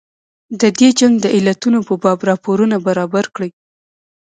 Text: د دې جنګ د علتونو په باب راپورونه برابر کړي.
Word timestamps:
د 0.61 0.63
دې 0.79 0.89
جنګ 0.99 1.15
د 1.21 1.25
علتونو 1.35 1.79
په 1.87 1.93
باب 2.03 2.19
راپورونه 2.29 2.75
برابر 2.87 3.25
کړي. 3.35 3.49